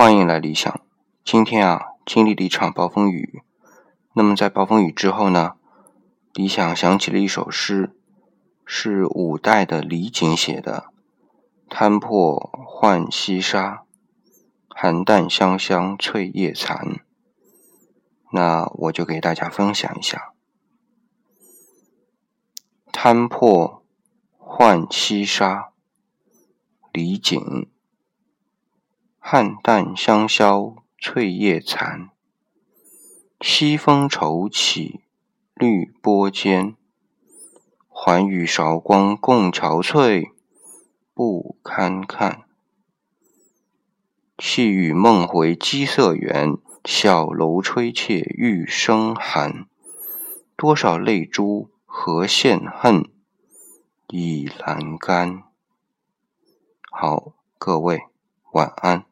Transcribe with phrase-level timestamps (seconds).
[0.00, 0.80] 欢迎来理想。
[1.22, 3.42] 今天啊，经历了一场暴风雨。
[4.14, 5.56] 那么在暴风雨之后呢，
[6.32, 7.94] 理想想起了一首诗，
[8.64, 10.86] 是五代的李璟写的
[11.68, 13.82] ：“摊破浣溪沙，
[14.70, 17.04] 寒淡香香翠叶残。”
[18.32, 20.32] 那我就给大家分享一下
[22.90, 23.84] ：“摊破
[24.38, 25.72] 浣溪沙，
[26.90, 27.68] 李璟。”
[29.22, 32.08] 汉淡香消翠叶残，
[33.40, 35.02] 西风愁起
[35.54, 36.74] 绿波间。
[37.86, 40.30] 环与韶光共憔悴，
[41.14, 42.44] 不堪看。
[44.38, 49.66] 细雨梦回鸡舍远，小楼吹妾欲生寒。
[50.56, 53.04] 多少泪珠何限恨，
[54.08, 55.44] 已阑干。
[56.90, 58.00] 好，各位
[58.52, 59.09] 晚安。